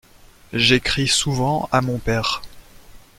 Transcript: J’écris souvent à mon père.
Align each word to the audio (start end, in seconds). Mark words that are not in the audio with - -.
J’écris 0.53 1.07
souvent 1.07 1.69
à 1.71 1.81
mon 1.81 1.99
père. 1.99 2.41